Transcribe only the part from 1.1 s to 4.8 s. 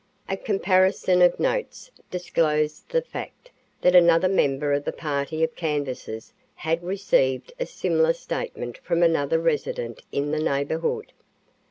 of notes disclosed the fact that another member